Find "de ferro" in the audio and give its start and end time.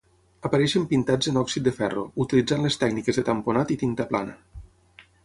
1.67-2.05